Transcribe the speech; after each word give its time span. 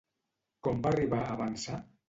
Com 0.69 0.81
va 0.87 0.95
arribar 0.95 1.21
a 1.27 1.31
avançar? 1.37 1.81